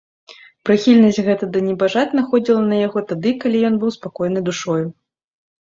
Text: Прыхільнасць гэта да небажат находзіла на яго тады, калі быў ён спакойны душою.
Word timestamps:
Прыхільнасць 0.69 1.19
гэта 1.27 1.49
да 1.57 1.61
небажат 1.67 2.15
находзіла 2.21 2.65
на 2.73 2.81
яго 2.87 2.99
тады, 3.13 3.35
калі 3.45 3.63
быў 3.69 3.91
ён 3.91 3.97
спакойны 3.99 4.39
душою. 4.51 4.85